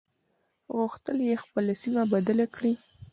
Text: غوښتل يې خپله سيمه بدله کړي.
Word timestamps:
غوښتل 0.75 1.17
يې 1.29 1.35
خپله 1.43 1.73
سيمه 1.81 2.03
بدله 2.13 2.45
کړي. 2.55 2.73